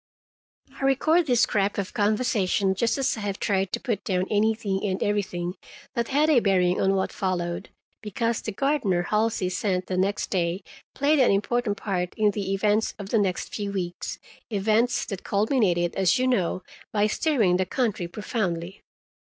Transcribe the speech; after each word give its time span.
I 0.79 0.83
record 0.83 1.27
this 1.27 1.41
scrap 1.41 1.77
of 1.77 1.93
conversation, 1.93 2.73
just 2.73 2.97
as 2.97 3.15
I 3.17 3.19
have 3.19 3.39
tried 3.39 3.71
to 3.71 3.79
put 3.79 4.03
down 4.03 4.25
anything 4.31 4.83
and 4.83 5.03
everything 5.03 5.53
that 5.93 6.07
had 6.07 6.27
a 6.27 6.39
bearing 6.39 6.81
on 6.81 6.95
what 6.95 7.11
followed, 7.11 7.69
because 8.01 8.41
the 8.41 8.51
gardener 8.51 9.03
Halsey 9.03 9.47
sent 9.47 9.85
the 9.85 9.97
next 9.97 10.31
day 10.31 10.63
played 10.95 11.19
an 11.19 11.29
important 11.29 11.77
part 11.77 12.15
in 12.17 12.31
the 12.31 12.51
events 12.51 12.95
of 12.97 13.09
the 13.09 13.19
next 13.19 13.53
few 13.53 13.71
weeks—events 13.71 15.05
that 15.05 15.23
culminated, 15.23 15.93
as 15.95 16.17
you 16.17 16.25
know, 16.25 16.63
by 16.91 17.05
stirring 17.05 17.57
the 17.57 17.67
country 17.67 18.07
profoundly. 18.07 18.81